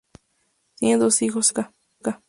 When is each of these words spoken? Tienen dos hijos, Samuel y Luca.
Tienen 0.77 0.97
dos 0.99 1.21
hijos, 1.21 1.45
Samuel 1.53 1.69
y 1.69 1.97
Luca. 1.99 2.19